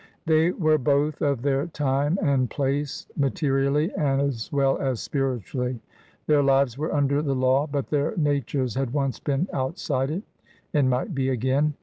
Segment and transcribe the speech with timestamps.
[0.25, 5.79] They were both of their time and place, materially as well as spiritually;
[6.25, 10.23] their lives were under the law, but their natures had once been outside it,
[10.73, 11.75] and might be again.